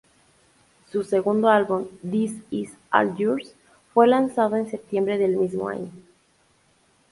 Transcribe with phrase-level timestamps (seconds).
[0.91, 3.53] Su segundo álbum, "This Is All Yours",
[3.93, 5.91] fue lanzado en septiembre del mismo año.